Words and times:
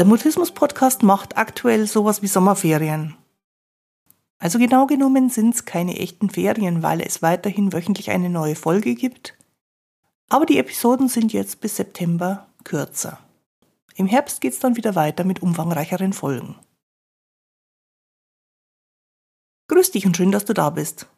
Der 0.00 0.06
Mutismus-Podcast 0.06 1.02
macht 1.02 1.36
aktuell 1.36 1.86
sowas 1.86 2.22
wie 2.22 2.26
Sommerferien. 2.26 3.18
Also 4.38 4.58
genau 4.58 4.86
genommen 4.86 5.28
sind 5.28 5.54
es 5.54 5.66
keine 5.66 5.98
echten 5.98 6.30
Ferien, 6.30 6.82
weil 6.82 7.02
es 7.02 7.20
weiterhin 7.20 7.74
wöchentlich 7.74 8.10
eine 8.10 8.30
neue 8.30 8.56
Folge 8.56 8.94
gibt. 8.94 9.36
Aber 10.30 10.46
die 10.46 10.56
Episoden 10.56 11.08
sind 11.08 11.34
jetzt 11.34 11.60
bis 11.60 11.76
September 11.76 12.46
kürzer. 12.64 13.18
Im 13.94 14.06
Herbst 14.06 14.40
geht 14.40 14.54
es 14.54 14.58
dann 14.58 14.74
wieder 14.74 14.94
weiter 14.94 15.24
mit 15.24 15.42
umfangreicheren 15.42 16.14
Folgen. 16.14 16.56
Grüß 19.68 19.90
dich 19.90 20.06
und 20.06 20.16
schön, 20.16 20.32
dass 20.32 20.46
du 20.46 20.54
da 20.54 20.70
bist. 20.70 21.08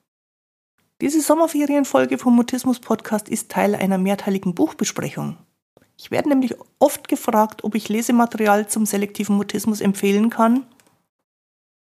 Diese 1.01 1.21
Sommerferienfolge 1.21 2.19
vom 2.19 2.35
Mutismus 2.35 2.81
Podcast 2.81 3.29
ist 3.29 3.49
Teil 3.49 3.77
einer 3.77 3.99
mehrteiligen 3.99 4.57
Buchbesprechung. 4.57 5.39
Ich 6.03 6.11
werde 6.11 6.31
nämlich 6.31 6.57
oft 6.81 7.07
gefragt, 7.07 7.63
ob 7.63 7.77
ich 7.77 7.89
Lesematerial 7.89 8.67
zum 8.67 8.87
selektiven 8.87 9.37
Mutismus 9.37 9.81
empfehlen 9.81 10.31
kann. 10.31 10.67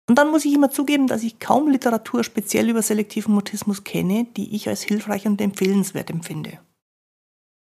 Und 0.06 0.18
dann 0.18 0.30
muss 0.30 0.44
ich 0.44 0.52
immer 0.52 0.68
zugeben, 0.68 1.06
dass 1.06 1.22
ich 1.22 1.38
kaum 1.38 1.68
Literatur 1.70 2.22
speziell 2.22 2.68
über 2.68 2.82
selektiven 2.82 3.34
Mutismus 3.34 3.82
kenne, 3.82 4.26
die 4.36 4.54
ich 4.54 4.68
als 4.68 4.82
hilfreich 4.82 5.26
und 5.26 5.40
empfehlenswert 5.40 6.10
empfinde. 6.10 6.60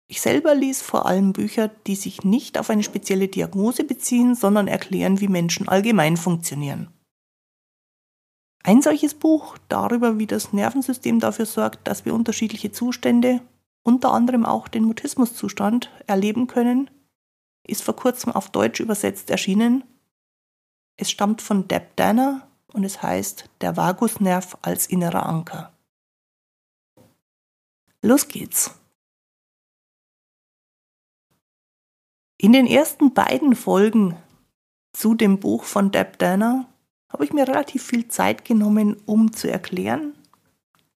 Ich 0.07 0.21
selber 0.21 0.55
lese 0.55 0.85
vor 0.85 1.05
allem 1.05 1.33
Bücher, 1.33 1.67
die 1.67 1.95
sich 1.95 2.23
nicht 2.23 2.57
auf 2.57 2.69
eine 2.69 2.83
spezielle 2.83 3.27
Diagnose 3.27 3.83
beziehen, 3.83 4.33
sondern 4.33 4.69
erklären, 4.69 5.19
wie 5.19 5.27
Menschen 5.27 5.67
allgemein 5.67 6.15
funktionieren. 6.15 6.93
Ein 8.63 8.81
solches 8.81 9.15
Buch 9.15 9.57
darüber, 9.67 10.17
wie 10.17 10.27
das 10.27 10.53
Nervensystem 10.53 11.19
dafür 11.19 11.45
sorgt, 11.45 11.85
dass 11.89 12.05
wir 12.05 12.13
unterschiedliche 12.13 12.71
Zustände, 12.71 13.41
unter 13.83 14.11
anderem 14.11 14.45
auch 14.45 14.67
den 14.67 14.83
Mutismuszustand, 14.83 15.91
erleben 16.07 16.47
können, 16.47 16.89
ist 17.65 17.83
vor 17.83 17.95
kurzem 17.95 18.31
auf 18.31 18.49
Deutsch 18.49 18.79
übersetzt 18.79 19.29
erschienen. 19.29 19.83
Es 20.97 21.09
stammt 21.09 21.41
von 21.41 21.67
Deb 21.67 21.95
Danner 21.95 22.47
und 22.73 22.83
es 22.83 23.01
heißt 23.01 23.49
Der 23.61 23.77
Vagusnerv 23.77 24.57
als 24.61 24.87
innerer 24.87 25.25
Anker. 25.25 25.73
Los 28.01 28.27
geht's! 28.27 28.71
In 32.37 32.53
den 32.53 32.65
ersten 32.65 33.13
beiden 33.13 33.55
Folgen 33.55 34.17
zu 34.93 35.13
dem 35.13 35.39
Buch 35.39 35.63
von 35.63 35.91
Deb 35.91 36.17
Danner 36.17 36.67
habe 37.09 37.23
ich 37.23 37.33
mir 37.33 37.47
relativ 37.47 37.83
viel 37.83 38.07
Zeit 38.07 38.45
genommen, 38.45 38.97
um 39.05 39.31
zu 39.33 39.49
erklären, 39.51 40.15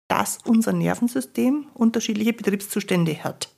dass 0.08 0.38
unser 0.44 0.72
Nervensystem 0.72 1.68
unterschiedliche 1.74 2.32
Betriebszustände 2.32 3.24
hat. 3.24 3.54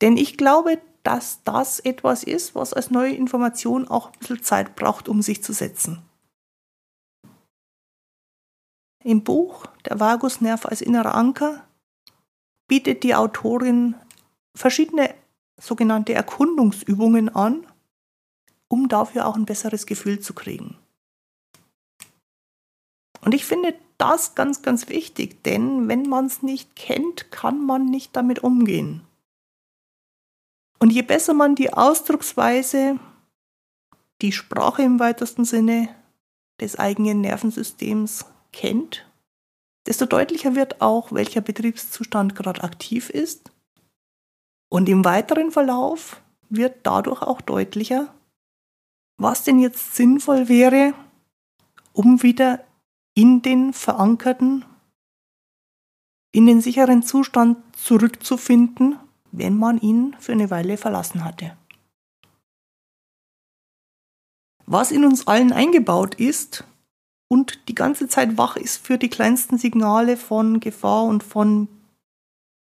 Denn 0.00 0.16
ich 0.16 0.36
glaube, 0.36 0.80
dass 1.02 1.42
das 1.44 1.80
etwas 1.80 2.24
ist, 2.24 2.54
was 2.54 2.74
als 2.74 2.90
neue 2.90 3.14
Information 3.14 3.88
auch 3.88 4.12
ein 4.12 4.18
bisschen 4.18 4.42
Zeit 4.42 4.76
braucht, 4.76 5.08
um 5.08 5.22
sich 5.22 5.42
zu 5.42 5.52
setzen. 5.52 6.02
Im 9.02 9.24
Buch 9.24 9.66
Der 9.86 9.98
Vagusnerv 9.98 10.66
als 10.66 10.82
innerer 10.82 11.14
Anker 11.14 11.66
bietet 12.68 13.02
die 13.02 13.14
Autorin 13.14 13.94
verschiedene 14.54 15.14
sogenannte 15.58 16.12
Erkundungsübungen 16.12 17.28
an, 17.34 17.66
um 18.68 18.88
dafür 18.88 19.26
auch 19.26 19.36
ein 19.36 19.46
besseres 19.46 19.86
Gefühl 19.86 20.20
zu 20.20 20.34
kriegen. 20.34 20.76
Und 23.22 23.34
ich 23.34 23.44
finde 23.44 23.74
das 24.00 24.34
ganz, 24.34 24.62
ganz 24.62 24.88
wichtig, 24.88 25.42
denn 25.44 25.88
wenn 25.88 26.02
man 26.08 26.26
es 26.26 26.42
nicht 26.42 26.74
kennt, 26.74 27.30
kann 27.30 27.64
man 27.64 27.84
nicht 27.84 28.16
damit 28.16 28.42
umgehen. 28.42 29.02
Und 30.78 30.90
je 30.90 31.02
besser 31.02 31.34
man 31.34 31.54
die 31.54 31.72
Ausdrucksweise, 31.72 32.98
die 34.22 34.32
Sprache 34.32 34.82
im 34.82 34.98
weitesten 34.98 35.44
Sinne 35.44 35.94
des 36.60 36.78
eigenen 36.78 37.20
Nervensystems 37.20 38.24
kennt, 38.52 39.06
desto 39.86 40.06
deutlicher 40.06 40.54
wird 40.54 40.80
auch, 40.80 41.12
welcher 41.12 41.42
Betriebszustand 41.42 42.34
gerade 42.34 42.62
aktiv 42.62 43.10
ist. 43.10 43.50
Und 44.70 44.88
im 44.88 45.04
weiteren 45.04 45.50
Verlauf 45.50 46.22
wird 46.48 46.78
dadurch 46.84 47.22
auch 47.22 47.40
deutlicher, 47.40 48.14
was 49.18 49.44
denn 49.44 49.58
jetzt 49.58 49.94
sinnvoll 49.94 50.48
wäre, 50.48 50.94
um 51.92 52.22
wieder 52.22 52.64
in 53.20 53.42
den 53.42 53.74
verankerten, 53.74 54.64
in 56.32 56.46
den 56.46 56.62
sicheren 56.62 57.02
Zustand 57.02 57.58
zurückzufinden, 57.76 58.98
wenn 59.30 59.58
man 59.58 59.78
ihn 59.78 60.16
für 60.18 60.32
eine 60.32 60.48
Weile 60.48 60.78
verlassen 60.78 61.22
hatte. 61.22 61.54
Was 64.64 64.90
in 64.90 65.04
uns 65.04 65.26
allen 65.26 65.52
eingebaut 65.52 66.14
ist 66.14 66.64
und 67.28 67.68
die 67.68 67.74
ganze 67.74 68.08
Zeit 68.08 68.38
wach 68.38 68.56
ist 68.56 68.86
für 68.86 68.96
die 68.96 69.10
kleinsten 69.10 69.58
Signale 69.58 70.16
von 70.16 70.58
Gefahr 70.58 71.04
und 71.04 71.22
von 71.22 71.68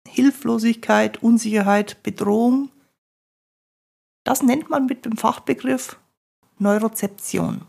Hilflosigkeit, 0.08 1.24
Unsicherheit, 1.24 2.04
Bedrohung, 2.04 2.70
das 4.24 4.44
nennt 4.44 4.70
man 4.70 4.86
mit 4.86 5.06
dem 5.06 5.18
Fachbegriff 5.18 6.00
Neurozeption. 6.60 7.66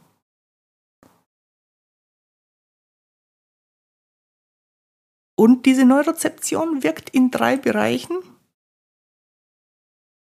Und 5.37 5.67
diese 5.67 5.85
Neurozeption 5.85 6.83
wirkt 6.83 7.11
in 7.11 7.31
drei 7.31 7.57
Bereichen. 7.57 8.17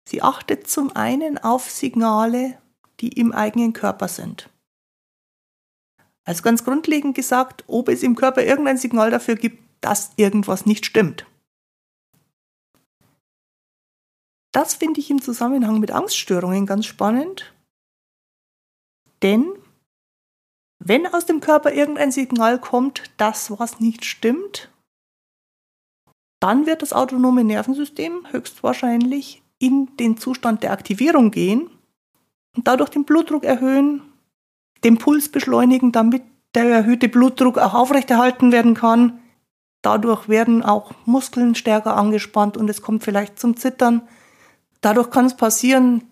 Sie 0.08 0.22
achtet 0.22 0.68
zum 0.68 0.94
einen 0.94 1.38
auf 1.38 1.70
Signale, 1.70 2.60
die 3.00 3.08
im 3.08 3.32
eigenen 3.32 3.72
Körper 3.72 4.08
sind. 4.08 4.50
Also 6.24 6.42
ganz 6.42 6.62
grundlegend 6.64 7.14
gesagt, 7.14 7.64
ob 7.68 7.88
es 7.88 8.02
im 8.02 8.14
Körper 8.14 8.44
irgendein 8.44 8.76
Signal 8.76 9.10
dafür 9.10 9.36
gibt, 9.36 9.62
dass 9.80 10.12
irgendwas 10.16 10.66
nicht 10.66 10.84
stimmt. 10.84 11.26
Das 14.52 14.74
finde 14.74 15.00
ich 15.00 15.10
im 15.10 15.22
Zusammenhang 15.22 15.78
mit 15.80 15.90
Angststörungen 15.90 16.66
ganz 16.66 16.84
spannend, 16.84 17.54
denn 19.22 19.52
wenn 20.78 21.06
aus 21.06 21.26
dem 21.26 21.40
Körper 21.40 21.72
irgendein 21.72 22.12
Signal 22.12 22.60
kommt, 22.60 23.02
dass 23.16 23.58
was 23.58 23.80
nicht 23.80 24.04
stimmt, 24.04 24.70
dann 26.40 26.66
wird 26.66 26.82
das 26.82 26.92
autonome 26.92 27.44
Nervensystem 27.44 28.26
höchstwahrscheinlich 28.30 29.42
in 29.58 29.96
den 29.96 30.16
Zustand 30.16 30.62
der 30.62 30.72
Aktivierung 30.72 31.30
gehen 31.30 31.70
und 32.56 32.66
dadurch 32.68 32.90
den 32.90 33.04
Blutdruck 33.04 33.44
erhöhen, 33.44 34.02
den 34.84 34.98
Puls 34.98 35.28
beschleunigen, 35.28 35.92
damit 35.92 36.22
der 36.54 36.68
erhöhte 36.68 37.08
Blutdruck 37.08 37.58
auch 37.58 37.74
aufrechterhalten 37.74 38.52
werden 38.52 38.74
kann. 38.74 39.18
Dadurch 39.82 40.28
werden 40.28 40.62
auch 40.62 40.92
Muskeln 41.04 41.54
stärker 41.54 41.96
angespannt 41.96 42.56
und 42.56 42.68
es 42.68 42.82
kommt 42.82 43.04
vielleicht 43.04 43.38
zum 43.38 43.56
Zittern. 43.56 44.02
Dadurch 44.80 45.10
kann 45.10 45.26
es 45.26 45.36
passieren, 45.36 46.04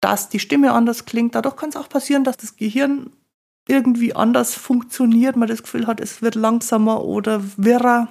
dass 0.00 0.28
die 0.28 0.38
Stimme 0.38 0.72
anders 0.72 1.04
klingt. 1.04 1.34
Dadurch 1.34 1.56
kann 1.56 1.70
es 1.70 1.76
auch 1.76 1.88
passieren, 1.88 2.24
dass 2.24 2.36
das 2.36 2.56
Gehirn 2.56 3.10
irgendwie 3.68 4.14
anders 4.14 4.54
funktioniert, 4.54 5.36
man 5.36 5.48
das 5.48 5.62
Gefühl 5.62 5.86
hat, 5.86 6.00
es 6.00 6.20
wird 6.20 6.34
langsamer 6.34 7.04
oder 7.04 7.42
wirrer. 7.56 8.08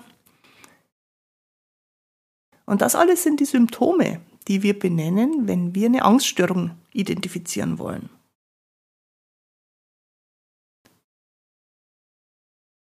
Und 2.71 2.81
das 2.81 2.95
alles 2.95 3.21
sind 3.21 3.41
die 3.41 3.45
Symptome, 3.45 4.21
die 4.47 4.63
wir 4.63 4.79
benennen, 4.79 5.45
wenn 5.45 5.75
wir 5.75 5.87
eine 5.87 6.05
Angststörung 6.05 6.71
identifizieren 6.93 7.79
wollen. 7.79 8.09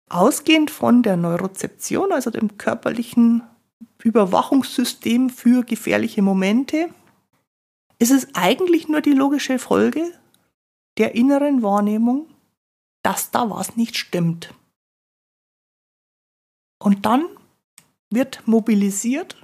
Ausgehend 0.09 0.71
von 0.71 1.03
der 1.03 1.17
Neurozeption, 1.17 2.13
also 2.13 2.31
dem 2.31 2.57
körperlichen 2.57 3.43
Überwachungssystem 4.05 5.29
für 5.29 5.65
gefährliche 5.65 6.23
Momente, 6.23 6.95
ist 7.99 8.13
es 8.13 8.33
eigentlich 8.37 8.87
nur 8.87 9.01
die 9.01 9.15
logische 9.15 9.59
Folge 9.59 10.13
der 10.99 11.17
inneren 11.17 11.65
Wahrnehmung, 11.65 12.29
dass 13.03 13.33
da 13.33 13.51
was 13.51 13.75
nicht 13.75 13.97
stimmt. 13.97 14.55
Und 16.79 17.07
dann 17.07 17.25
wird 18.09 18.47
mobilisiert 18.47 19.40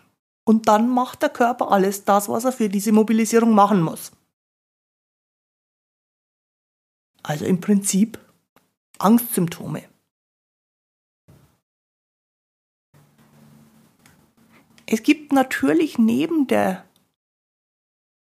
und 0.47 0.69
dann 0.69 0.89
macht 0.89 1.23
der 1.23 1.29
Körper 1.29 1.73
alles 1.73 2.05
das, 2.05 2.29
was 2.29 2.45
er 2.45 2.53
für 2.53 2.69
diese 2.69 2.93
Mobilisierung 2.93 3.53
machen 3.53 3.83
muss. 3.83 4.13
Also 7.23 7.45
im 7.45 7.61
Prinzip 7.61 8.19
Angstsymptome. 8.99 9.89
Es 14.87 15.03
gibt 15.03 15.33
natürlich 15.33 15.99
neben 15.99 16.47
der 16.47 16.87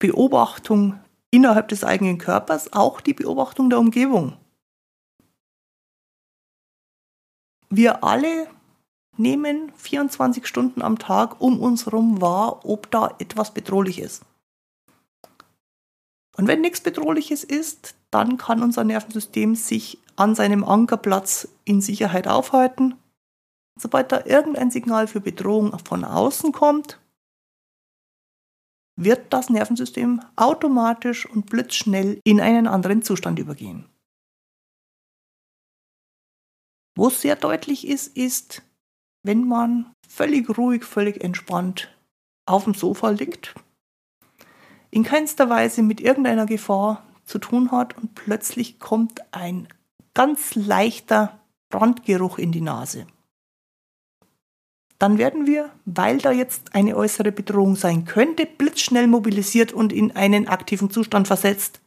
Beobachtung 0.01 0.99
innerhalb 1.31 1.69
des 1.69 1.85
eigenen 1.85 2.19
Körpers 2.19 2.73
auch 2.73 3.01
die 3.01 3.15
Beobachtung 3.15 3.71
der 3.71 3.79
Umgebung. 3.79 4.37
Wir 7.71 8.03
alle 8.03 8.49
nehmen 9.19 9.73
24 9.77 10.47
Stunden 10.47 10.83
am 10.83 10.99
Tag 10.99 11.41
um 11.41 11.61
uns 11.61 11.87
herum 11.87 12.21
wahr, 12.21 12.65
ob 12.65 12.91
da 12.91 13.15
etwas 13.19 13.53
bedrohlich 13.53 13.99
ist. 13.99 14.25
Und 16.37 16.47
wenn 16.47 16.61
nichts 16.61 16.81
Bedrohliches 16.81 17.43
ist, 17.43 17.97
dann 18.11 18.39
kann 18.39 18.63
unser 18.63 18.85
Nervensystem 18.85 19.57
sich 19.57 19.99
an 20.15 20.35
seinem 20.35 20.65
Ankerplatz 20.65 21.49
in 21.65 21.81
Sicherheit 21.81 22.29
aufhalten. 22.29 22.95
Sobald 23.79 24.13
da 24.13 24.25
irgendein 24.25 24.71
Signal 24.71 25.09
für 25.09 25.21
Bedrohung 25.21 25.77
von 25.85 26.05
außen 26.05 26.53
kommt, 26.53 27.01
wird 28.97 29.33
das 29.33 29.51
Nervensystem 29.51 30.21
automatisch 30.37 31.27
und 31.27 31.47
blitzschnell 31.47 32.21
in 32.25 32.41
einen 32.41 32.67
anderen 32.67 33.03
Zustand 33.03 33.39
übergehen. 33.39 33.89
Wo 36.97 37.07
es 37.07 37.21
sehr 37.21 37.37
deutlich 37.37 37.87
ist, 37.87 38.17
ist, 38.17 38.63
wenn 39.23 39.47
man 39.47 39.93
völlig 40.09 40.57
ruhig, 40.57 40.85
völlig 40.85 41.23
entspannt 41.23 41.95
auf 42.47 42.65
dem 42.65 42.75
Sofa 42.75 43.11
liegt, 43.11 43.55
in 44.91 45.05
keinster 45.05 45.51
Weise 45.51 45.83
mit 45.83 46.01
irgendeiner 46.01 46.47
Gefahr 46.47 47.05
zu 47.25 47.39
tun 47.39 47.71
hat 47.71 47.97
und 47.99 48.15
plötzlich 48.15 48.79
kommt 48.79 49.21
ein 49.35 49.69
ganz 50.15 50.55
leichter 50.55 51.39
Brandgeruch 51.69 52.39
in 52.39 52.53
die 52.53 52.63
Nase. 52.63 53.07
Dann 54.99 55.19
werden 55.19 55.47
wir, 55.47 55.71
weil 55.85 56.19
da 56.19 56.33
jetzt 56.33 56.75
eine 56.75 56.97
äußere 56.97 57.31
Bedrohung 57.31 57.77
sein 57.77 58.05
könnte, 58.05 58.47
blitzschnell 58.47 59.07
mobilisiert 59.07 59.73
und 59.73 59.93
in 59.93 60.17
einen 60.17 60.49
aktiven 60.49 60.91
Zustand 60.91 61.29
versetzt. 61.29 61.81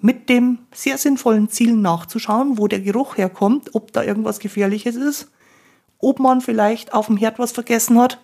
Mit 0.00 0.28
dem 0.28 0.58
sehr 0.72 0.98
sinnvollen 0.98 1.48
Ziel 1.48 1.74
nachzuschauen, 1.74 2.58
wo 2.58 2.68
der 2.68 2.80
Geruch 2.80 3.16
herkommt, 3.16 3.74
ob 3.74 3.92
da 3.92 4.04
irgendwas 4.04 4.38
Gefährliches 4.38 4.96
ist, 4.96 5.32
ob 6.02 6.18
man 6.18 6.42
vielleicht 6.42 6.92
auf 6.92 7.06
dem 7.06 7.16
Herd 7.16 7.38
was 7.38 7.52
vergessen 7.52 7.98
hat 7.98 8.20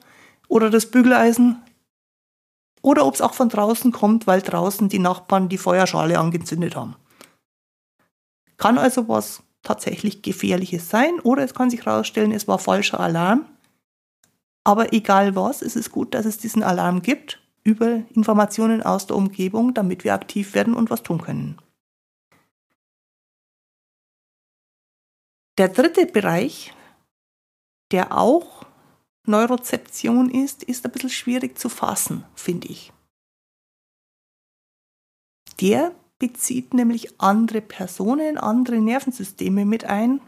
oder 0.49 0.69
das 0.69 0.91
Bügeleisen 0.91 1.63
oder 2.83 3.07
ob 3.07 3.15
es 3.15 3.23
auch 3.23 3.35
von 3.35 3.49
draußen 3.49 3.93
kommt, 3.93 4.27
weil 4.27 4.43
draußen 4.43 4.89
die 4.89 4.99
Nachbarn 4.99 5.49
die 5.49 5.59
Feuerschale 5.59 6.19
angezündet 6.19 6.77
haben. 6.77 6.97
Kann 8.57 8.77
also 8.77 9.09
was 9.09 9.43
tatsächlich 9.63 10.23
Gefährliches 10.23 10.91
sein 10.91 11.21
oder 11.21 11.45
es 11.45 11.55
kann 11.55 11.71
sich 11.71 11.87
herausstellen, 11.87 12.33
es 12.33 12.49
war 12.49 12.59
falscher 12.59 13.01
Alarm. 13.01 13.47
Aber 14.65 14.93
egal 14.93 15.35
was, 15.37 15.63
es 15.63 15.77
ist 15.77 15.93
gut, 15.93 16.15
dass 16.15 16.27
es 16.27 16.39
diesen 16.39 16.63
Alarm 16.63 17.03
gibt 17.03 17.41
über 17.65 18.03
Informationen 18.15 18.83
aus 18.83 19.07
der 19.07 19.17
Umgebung, 19.17 19.75
damit 19.75 20.05
wir 20.05 20.15
aktiv 20.15 20.55
werden 20.55 20.75
und 20.75 20.91
was 20.91 21.03
tun 21.03 21.21
können. 21.21 21.59
Der 25.59 25.69
dritte 25.69 26.07
Bereich, 26.07 26.73
der 27.91 28.17
auch 28.17 28.67
Neurozeption 29.25 30.31
ist, 30.31 30.63
ist 30.63 30.85
ein 30.85 30.93
bisschen 30.93 31.11
schwierig 31.11 31.59
zu 31.59 31.69
fassen, 31.69 32.25
finde 32.35 32.69
ich. 32.69 32.93
Der 35.61 35.95
bezieht 36.19 36.75
nämlich 36.75 37.21
andere 37.21 37.61
Personen, 37.61 38.39
andere 38.39 38.81
Nervensysteme 38.81 39.65
mit 39.65 39.85
ein 39.85 40.21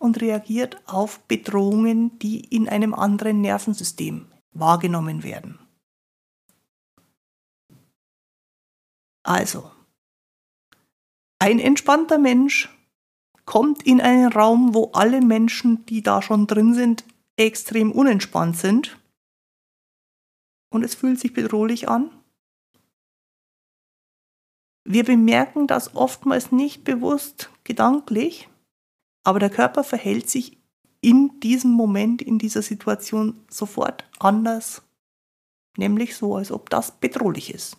und 0.00 0.20
reagiert 0.20 0.82
auf 0.86 1.20
Bedrohungen, 1.20 2.18
die 2.18 2.40
in 2.40 2.68
einem 2.68 2.94
anderen 2.94 3.40
Nervensystem 3.40 4.26
wahrgenommen 4.52 5.22
werden. 5.22 5.58
Also, 9.22 9.70
ein 11.38 11.58
entspannter 11.58 12.18
Mensch 12.18 12.68
kommt 13.50 13.82
in 13.82 14.00
einen 14.00 14.30
Raum, 14.30 14.74
wo 14.74 14.92
alle 14.92 15.20
Menschen, 15.20 15.84
die 15.86 16.04
da 16.04 16.22
schon 16.22 16.46
drin 16.46 16.72
sind, 16.72 17.02
extrem 17.36 17.90
unentspannt 17.90 18.56
sind 18.56 18.96
und 20.72 20.84
es 20.84 20.94
fühlt 20.94 21.18
sich 21.18 21.32
bedrohlich 21.32 21.88
an. 21.88 22.12
Wir 24.84 25.02
bemerken 25.02 25.66
das 25.66 25.96
oftmals 25.96 26.52
nicht 26.52 26.84
bewusst 26.84 27.50
gedanklich, 27.64 28.48
aber 29.24 29.40
der 29.40 29.50
Körper 29.50 29.82
verhält 29.82 30.30
sich 30.30 30.56
in 31.00 31.40
diesem 31.40 31.72
Moment, 31.72 32.22
in 32.22 32.38
dieser 32.38 32.62
Situation 32.62 33.44
sofort 33.50 34.08
anders, 34.20 34.82
nämlich 35.76 36.14
so, 36.14 36.36
als 36.36 36.52
ob 36.52 36.70
das 36.70 36.92
bedrohlich 37.00 37.52
ist. 37.52 37.78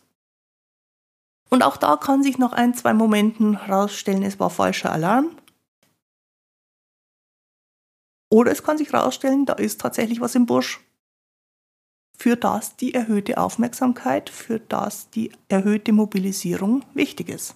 Und 1.50 1.64
auch 1.64 1.78
da 1.78 1.96
kann 1.96 2.24
sich 2.24 2.38
nach 2.38 2.52
ein, 2.52 2.74
zwei 2.74 2.94
Momenten 2.94 3.66
herausstellen, 3.66 4.24
es 4.24 4.38
war 4.38 4.50
falscher 4.50 4.92
Alarm. 4.92 5.38
Oder 8.32 8.52
es 8.52 8.64
kann 8.64 8.78
sich 8.78 8.94
herausstellen, 8.94 9.46
da 9.46 9.54
ist 9.54 9.82
tatsächlich 9.82 10.22
was 10.22 10.36
im 10.36 10.46
Busch, 10.46 10.80
für 12.18 12.38
das 12.38 12.78
die 12.78 12.94
erhöhte 12.94 13.38
Aufmerksamkeit, 13.38 14.30
für 14.30 14.60
das 14.60 15.10
die 15.10 15.32
erhöhte 15.50 15.92
Mobilisierung 15.92 16.86
wichtig 16.94 17.30
ist. 17.30 17.56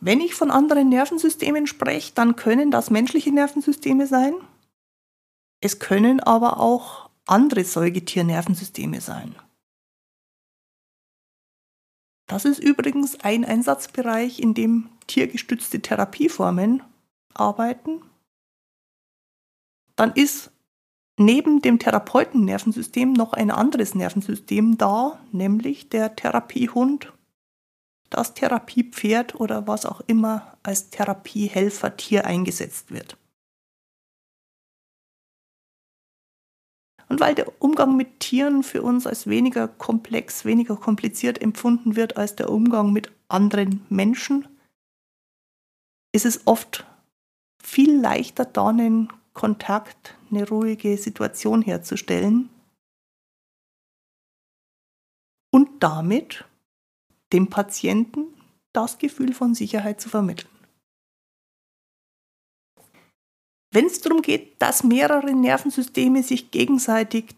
Wenn 0.00 0.20
ich 0.20 0.34
von 0.34 0.50
anderen 0.50 0.88
Nervensystemen 0.88 1.66
spreche, 1.66 2.12
dann 2.14 2.36
können 2.36 2.70
das 2.70 2.90
menschliche 2.90 3.32
Nervensysteme 3.32 4.06
sein. 4.06 4.34
Es 5.60 5.78
können 5.78 6.20
aber 6.20 6.60
auch 6.60 7.10
andere 7.26 7.64
Säugetiernervensysteme 7.64 9.00
sein. 9.00 9.34
Das 12.26 12.44
ist 12.44 12.58
übrigens 12.58 13.20
ein 13.20 13.44
Einsatzbereich, 13.44 14.40
in 14.40 14.54
dem 14.54 14.88
tiergestützte 15.06 15.80
Therapieformen 15.80 16.82
arbeiten. 17.34 18.02
Dann 19.96 20.12
ist 20.12 20.50
neben 21.16 21.60
dem 21.60 21.78
Therapeutennervensystem 21.78 23.12
noch 23.12 23.32
ein 23.32 23.50
anderes 23.50 23.94
Nervensystem 23.94 24.78
da, 24.78 25.20
nämlich 25.32 25.88
der 25.88 26.16
Therapiehund, 26.16 27.12
das 28.10 28.34
Therapiepferd 28.34 29.34
oder 29.36 29.66
was 29.66 29.86
auch 29.86 30.00
immer 30.06 30.56
als 30.62 30.90
Therapiehelfertier 30.90 32.24
eingesetzt 32.24 32.90
wird. 32.90 33.16
Und 37.14 37.20
weil 37.20 37.36
der 37.36 37.62
Umgang 37.62 37.96
mit 37.96 38.18
Tieren 38.18 38.64
für 38.64 38.82
uns 38.82 39.06
als 39.06 39.28
weniger 39.28 39.68
komplex, 39.68 40.44
weniger 40.44 40.74
kompliziert 40.74 41.40
empfunden 41.40 41.94
wird 41.94 42.16
als 42.16 42.34
der 42.34 42.50
Umgang 42.50 42.92
mit 42.92 43.12
anderen 43.28 43.86
Menschen, 43.88 44.48
ist 46.12 46.26
es 46.26 46.44
oft 46.48 46.84
viel 47.62 47.96
leichter, 48.00 48.44
da 48.44 48.70
einen 48.70 49.12
Kontakt, 49.32 50.18
eine 50.28 50.48
ruhige 50.48 50.98
Situation 50.98 51.62
herzustellen 51.62 52.50
und 55.52 55.84
damit 55.84 56.44
dem 57.32 57.48
Patienten 57.48 58.24
das 58.72 58.98
Gefühl 58.98 59.34
von 59.34 59.54
Sicherheit 59.54 60.00
zu 60.00 60.08
vermitteln. 60.08 60.53
Wenn 63.74 63.86
es 63.86 64.00
darum 64.00 64.22
geht, 64.22 64.62
dass 64.62 64.84
mehrere 64.84 65.34
Nervensysteme 65.34 66.22
sich 66.22 66.52
gegenseitig 66.52 67.34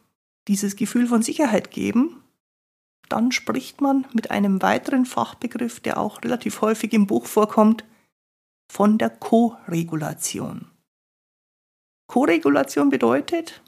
dieses 0.48 0.76
Gefühl 0.76 1.06
von 1.06 1.22
Sicherheit 1.22 1.70
geben, 1.70 2.22
dann 3.08 3.32
spricht 3.32 3.80
man 3.80 4.06
mit 4.12 4.30
einem 4.30 4.60
weiteren 4.60 5.06
Fachbegriff, 5.06 5.80
der 5.80 5.98
auch 5.98 6.22
relativ 6.22 6.60
häufig 6.60 6.92
im 6.92 7.06
Buch 7.06 7.24
vorkommt, 7.24 7.84
von 8.70 8.98
der 8.98 9.08
Koregulation. 9.08 10.70
Koregulation 12.06 12.90
bedeutet, 12.90 13.62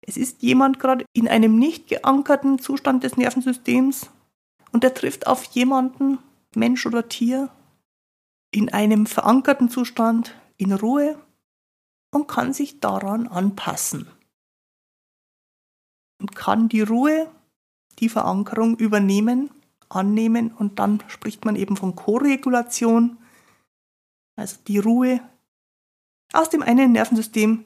es 0.00 0.16
ist 0.16 0.42
jemand 0.42 0.78
gerade 0.78 1.04
in 1.12 1.28
einem 1.28 1.58
nicht 1.58 1.88
geankerten 1.88 2.58
Zustand 2.58 3.04
des 3.04 3.18
Nervensystems 3.18 4.08
und 4.72 4.82
er 4.82 4.94
trifft 4.94 5.26
auf 5.26 5.44
jemanden, 5.44 6.20
Mensch 6.54 6.86
oder 6.86 7.06
Tier, 7.06 7.50
in 8.50 8.72
einem 8.72 9.04
verankerten 9.04 9.68
Zustand, 9.68 10.34
in 10.56 10.72
Ruhe 10.72 11.20
und 12.12 12.28
kann 12.28 12.52
sich 12.52 12.80
daran 12.80 13.26
anpassen. 13.26 14.08
Und 16.20 16.34
kann 16.34 16.68
die 16.68 16.80
Ruhe, 16.80 17.30
die 17.98 18.08
Verankerung 18.08 18.76
übernehmen, 18.78 19.50
annehmen 19.88 20.52
und 20.52 20.78
dann 20.78 21.02
spricht 21.08 21.44
man 21.44 21.56
eben 21.56 21.76
von 21.76 21.94
Koregulation, 21.94 23.18
also 24.36 24.58
die 24.66 24.78
Ruhe 24.78 25.20
aus 26.32 26.50
dem 26.50 26.62
einen 26.62 26.92
Nervensystem 26.92 27.64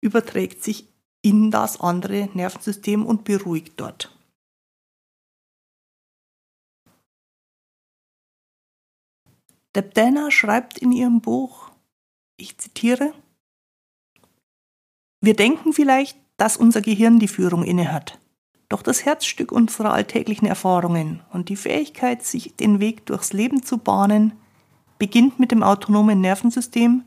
überträgt 0.00 0.62
sich 0.62 0.88
in 1.22 1.50
das 1.50 1.80
andere 1.80 2.28
Nervensystem 2.34 3.06
und 3.06 3.24
beruhigt 3.24 3.78
dort. 3.78 4.16
Deb 9.74 9.94
Dana 9.94 10.30
schreibt 10.30 10.78
in 10.78 10.92
ihrem 10.92 11.22
Buch, 11.22 11.71
ich 12.36 12.58
zitiere, 12.58 13.12
wir 15.20 15.34
denken 15.34 15.72
vielleicht, 15.72 16.18
dass 16.36 16.56
unser 16.56 16.80
Gehirn 16.80 17.20
die 17.20 17.28
Führung 17.28 17.62
innehat. 17.62 18.18
Doch 18.68 18.82
das 18.82 19.04
Herzstück 19.04 19.52
unserer 19.52 19.92
alltäglichen 19.92 20.46
Erfahrungen 20.46 21.22
und 21.30 21.48
die 21.48 21.56
Fähigkeit, 21.56 22.24
sich 22.24 22.56
den 22.56 22.80
Weg 22.80 23.06
durchs 23.06 23.32
Leben 23.32 23.62
zu 23.62 23.78
bahnen, 23.78 24.32
beginnt 24.98 25.38
mit 25.38 25.52
dem 25.52 25.62
autonomen 25.62 26.20
Nervensystem, 26.20 27.04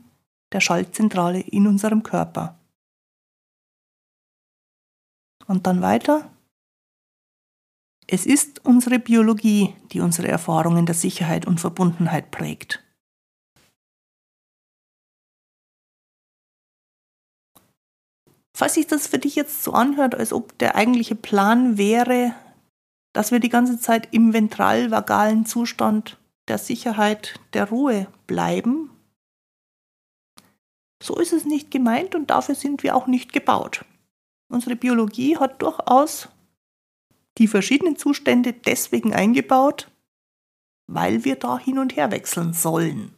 der 0.52 0.60
Schaltzentrale 0.60 1.40
in 1.40 1.66
unserem 1.66 2.02
Körper. 2.02 2.58
Und 5.46 5.66
dann 5.66 5.82
weiter. 5.82 6.30
Es 8.06 8.24
ist 8.24 8.64
unsere 8.64 8.98
Biologie, 8.98 9.74
die 9.92 10.00
unsere 10.00 10.28
Erfahrungen 10.28 10.86
der 10.86 10.94
Sicherheit 10.94 11.46
und 11.46 11.60
Verbundenheit 11.60 12.30
prägt. 12.30 12.85
Falls 18.56 18.72
sich 18.72 18.86
das 18.86 19.06
für 19.06 19.18
dich 19.18 19.36
jetzt 19.36 19.64
so 19.64 19.72
anhört, 19.74 20.14
als 20.14 20.32
ob 20.32 20.56
der 20.56 20.76
eigentliche 20.76 21.14
Plan 21.14 21.76
wäre, 21.76 22.34
dass 23.12 23.30
wir 23.30 23.38
die 23.38 23.50
ganze 23.50 23.78
Zeit 23.78 24.08
im 24.14 24.32
ventralvagalen 24.32 25.44
Zustand 25.44 26.16
der 26.48 26.56
Sicherheit, 26.56 27.38
der 27.52 27.68
Ruhe 27.68 28.06
bleiben, 28.26 28.90
so 31.02 31.16
ist 31.18 31.34
es 31.34 31.44
nicht 31.44 31.70
gemeint 31.70 32.14
und 32.14 32.30
dafür 32.30 32.54
sind 32.54 32.82
wir 32.82 32.96
auch 32.96 33.06
nicht 33.06 33.34
gebaut. 33.34 33.84
Unsere 34.50 34.74
Biologie 34.74 35.36
hat 35.36 35.60
durchaus 35.60 36.30
die 37.36 37.48
verschiedenen 37.48 37.96
Zustände 37.96 38.54
deswegen 38.54 39.12
eingebaut, 39.12 39.90
weil 40.86 41.26
wir 41.26 41.36
da 41.36 41.58
hin 41.58 41.78
und 41.78 41.94
her 41.94 42.10
wechseln 42.10 42.54
sollen. 42.54 43.15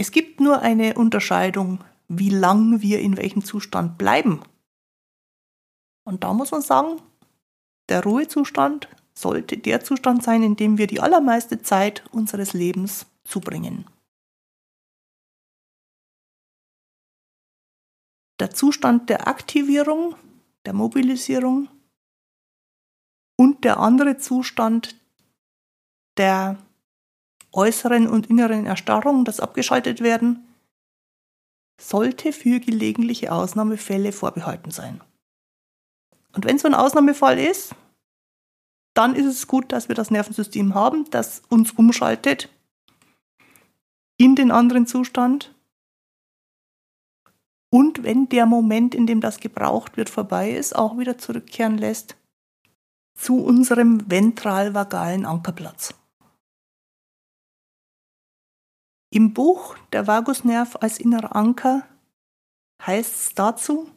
Es 0.00 0.12
gibt 0.12 0.40
nur 0.40 0.62
eine 0.62 0.94
Unterscheidung, 0.94 1.84
wie 2.08 2.30
lang 2.30 2.80
wir 2.80 3.00
in 3.00 3.18
welchem 3.18 3.44
Zustand 3.44 3.98
bleiben. 3.98 4.40
Und 6.04 6.24
da 6.24 6.32
muss 6.32 6.52
man 6.52 6.62
sagen, 6.62 7.02
der 7.90 8.02
Ruhezustand 8.02 8.88
sollte 9.12 9.58
der 9.58 9.84
Zustand 9.84 10.22
sein, 10.22 10.42
in 10.42 10.56
dem 10.56 10.78
wir 10.78 10.86
die 10.86 11.00
allermeiste 11.00 11.60
Zeit 11.60 12.02
unseres 12.12 12.54
Lebens 12.54 13.04
zubringen. 13.24 13.84
Der 18.38 18.52
Zustand 18.52 19.10
der 19.10 19.28
Aktivierung 19.28 20.14
der 20.64 20.72
Mobilisierung 20.72 21.68
und 23.36 23.64
der 23.64 23.80
andere 23.80 24.16
Zustand 24.16 24.98
der 26.16 26.56
äußeren 27.52 28.08
und 28.08 28.28
inneren 28.28 28.66
Erstarrung, 28.66 29.24
das 29.24 29.40
abgeschaltet 29.40 30.00
werden, 30.00 30.46
sollte 31.80 32.32
für 32.32 32.60
gelegentliche 32.60 33.32
Ausnahmefälle 33.32 34.12
vorbehalten 34.12 34.70
sein. 34.70 35.00
Und 36.32 36.44
wenn 36.44 36.58
so 36.58 36.68
ein 36.68 36.74
Ausnahmefall 36.74 37.38
ist, 37.38 37.74
dann 38.94 39.14
ist 39.14 39.26
es 39.26 39.46
gut, 39.46 39.72
dass 39.72 39.88
wir 39.88 39.94
das 39.94 40.10
Nervensystem 40.10 40.74
haben, 40.74 41.08
das 41.10 41.42
uns 41.48 41.72
umschaltet 41.72 42.48
in 44.18 44.36
den 44.36 44.50
anderen 44.50 44.86
Zustand 44.86 45.54
und 47.72 48.02
wenn 48.02 48.28
der 48.28 48.46
Moment, 48.46 48.94
in 48.94 49.06
dem 49.06 49.20
das 49.20 49.38
gebraucht 49.38 49.96
wird, 49.96 50.10
vorbei 50.10 50.50
ist, 50.50 50.74
auch 50.74 50.98
wieder 50.98 51.18
zurückkehren 51.18 51.78
lässt 51.78 52.16
zu 53.16 53.44
unserem 53.44 54.10
ventralvagalen 54.10 55.24
Ankerplatz. 55.24 55.94
Im 59.10 59.34
Buch 59.34 59.76
Der 59.92 60.06
Vagusnerv 60.06 60.76
als 60.80 60.98
innerer 60.98 61.34
Anker 61.34 61.86
heißt 62.80 63.16
es 63.16 63.34
dazu, 63.34 63.90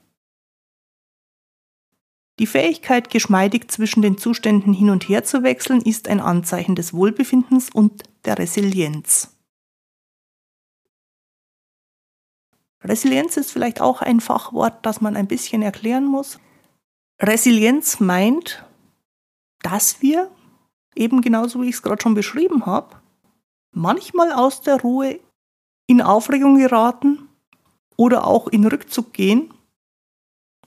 die 2.39 2.47
Fähigkeit, 2.47 3.11
geschmeidig 3.11 3.69
zwischen 3.69 4.01
den 4.01 4.17
Zuständen 4.17 4.73
hin 4.73 4.89
und 4.89 5.07
her 5.07 5.23
zu 5.23 5.43
wechseln, 5.43 5.81
ist 5.81 6.07
ein 6.07 6.19
Anzeichen 6.19 6.73
des 6.73 6.91
Wohlbefindens 6.91 7.69
und 7.69 8.03
der 8.25 8.39
Resilienz. 8.39 9.37
Resilienz 12.83 13.37
ist 13.37 13.51
vielleicht 13.51 13.81
auch 13.81 14.01
ein 14.01 14.19
Fachwort, 14.19 14.83
das 14.83 14.99
man 14.99 15.15
ein 15.15 15.27
bisschen 15.27 15.61
erklären 15.61 16.05
muss. 16.05 16.39
Resilienz 17.21 17.99
meint, 17.99 18.65
dass 19.61 20.01
wir, 20.01 20.31
eben 20.95 21.21
genauso 21.21 21.61
wie 21.61 21.69
ich 21.69 21.75
es 21.75 21.81
gerade 21.83 22.01
schon 22.01 22.15
beschrieben 22.15 22.65
habe, 22.65 23.02
manchmal 23.73 24.31
aus 24.31 24.61
der 24.61 24.81
Ruhe 24.81 25.19
in 25.87 26.01
Aufregung 26.01 26.57
geraten 26.57 27.29
oder 27.97 28.25
auch 28.25 28.47
in 28.47 28.65
Rückzug 28.65 29.13
gehen 29.13 29.53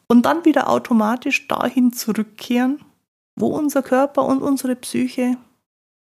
und 0.08 0.22
dann 0.22 0.44
wieder 0.44 0.68
automatisch 0.68 1.48
dahin 1.48 1.92
zurückkehren, 1.92 2.84
wo 3.38 3.48
unser 3.48 3.82
Körper 3.82 4.24
und 4.24 4.42
unsere 4.42 4.76
Psyche 4.76 5.36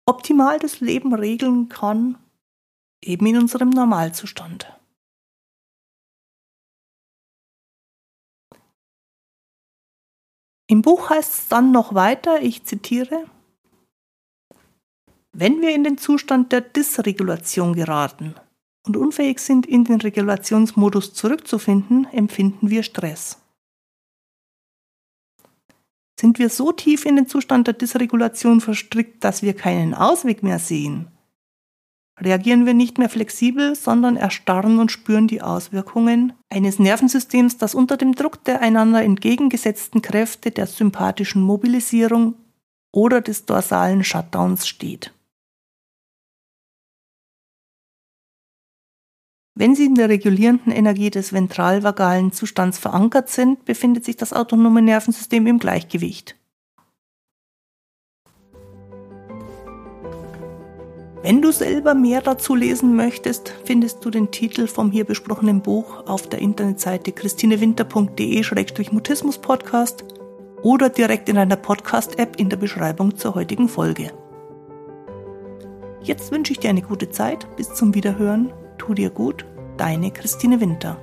optimal 0.06 0.60
das 0.60 0.79
Leben 0.79 1.13
regeln 1.13 1.70
kann, 1.70 2.17
eben 3.03 3.25
in 3.25 3.38
unserem 3.38 3.70
Normalzustand. 3.70 4.74
Im 10.70 10.82
Buch 10.82 11.10
heißt 11.10 11.34
es 11.34 11.48
dann 11.48 11.72
noch 11.72 11.94
weiter, 11.94 12.41
ich 12.41 12.65
zitiere, 12.65 13.29
wenn 15.39 15.62
wir 15.62 15.75
in 15.75 15.84
den 15.84 16.00
Zustand 16.00 16.51
der 16.51 16.62
Dysregulation 16.62 17.74
geraten 17.74 18.34
und 18.88 18.98
unfähig 18.98 19.38
sind, 19.38 19.67
in 19.67 19.84
den 19.84 20.01
Regulationsmodus 20.01 21.13
zurückzufinden, 21.13 22.08
empfinden 22.12 22.72
wir 22.72 22.82
Stress. 22.82 23.38
Sind 26.20 26.39
wir 26.39 26.50
so 26.50 26.72
tief 26.72 27.06
in 27.06 27.17
den 27.17 27.27
Zustand 27.27 27.67
der 27.67 27.75
Dysregulation 27.75 28.62
verstrickt, 28.62 29.24
dass 29.24 29.44
wir 29.44 29.53
keinen 29.53 29.94
Ausweg 29.94 30.41
mehr 30.41 30.58
sehen, 30.58 31.12
reagieren 32.20 32.65
wir 32.65 32.74
nicht 32.74 32.98
mehr 32.98 33.10
flexibel, 33.10 33.75
sondern 33.75 34.17
erstarren 34.17 34.79
und 34.79 34.91
spüren 34.91 35.27
die 35.27 35.44
Auswirkungen 35.44 36.34
eines 36.50 36.79
Nervensystems, 36.79 37.58
das 37.58 37.75
unter 37.75 37.96
dem 37.96 38.15
Druck 38.15 38.44
der 38.46 38.62
einander 38.62 39.03
entgegengesetzten 39.03 40.01
Kräfte 40.01 40.50
der 40.50 40.65
sympathischen 40.65 41.44
Mobilisierung 41.44 42.34
oder 42.91 43.22
des 43.22 43.46
dorsalen 43.46 44.03
Shutdowns 44.03 44.67
steht. 44.67 45.13
Wenn 49.59 49.73
sie 49.73 49.85
in 49.85 49.95
der 49.95 50.07
regulierenden 50.07 50.71
Energie 50.71 51.09
des 51.09 51.33
ventralvagalen 51.33 52.31
Zustands 52.31 52.77
verankert 52.77 53.29
sind, 53.29 53.65
befindet 53.65 54.05
sich 54.05 54.15
das 54.15 54.31
autonome 54.31 54.83
Nervensystem 54.83 55.47
im 55.47 55.57
Gleichgewicht. 55.57 56.35
Wenn 61.23 61.41
du 61.41 61.51
selber 61.51 61.95
mehr 61.95 62.21
dazu 62.21 62.53
lesen 62.53 62.95
möchtest, 62.95 63.51
findest 63.65 64.05
du 64.05 64.11
den 64.11 64.29
Titel 64.29 64.67
vom 64.67 64.91
hier 64.91 65.05
besprochenen 65.05 65.63
Buch 65.63 66.05
auf 66.05 66.29
der 66.29 66.37
Internetseite 66.37 67.11
christinewinter.de-mutismus-podcast 67.11 70.05
oder 70.61 70.89
direkt 70.89 71.29
in 71.29 71.39
einer 71.39 71.55
Podcast-App 71.55 72.39
in 72.39 72.49
der 72.49 72.57
Beschreibung 72.57 73.17
zur 73.17 73.33
heutigen 73.33 73.69
Folge. 73.69 74.11
Jetzt 76.03 76.31
wünsche 76.31 76.53
ich 76.53 76.59
dir 76.59 76.69
eine 76.69 76.83
gute 76.83 77.09
Zeit. 77.09 77.47
Bis 77.55 77.73
zum 77.73 77.95
Wiederhören. 77.95 78.53
Tu 78.77 78.93
dir 78.93 79.10
gut. 79.10 79.46
Deine 79.77 80.12
Christine 80.12 80.60
Winter. 80.60 80.98